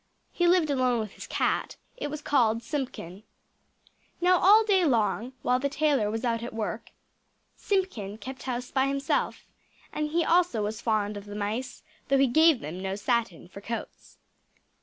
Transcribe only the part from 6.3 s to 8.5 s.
at work, Simpkin kept